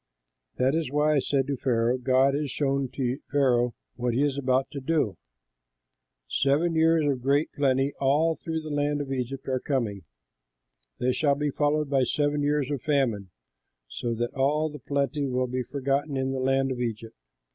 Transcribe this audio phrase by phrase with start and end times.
[0.55, 4.35] That is why I said to Pharaoh, 'God has shown to Pharaoh what he is
[4.35, 5.15] about to do.'
[6.27, 10.01] Seven years of great plenty all through the land of Egypt are coming.
[10.97, 13.29] They shall be followed by seven years of famine,
[13.87, 17.13] so that all the plenty will be forgotten in the land of Egypt.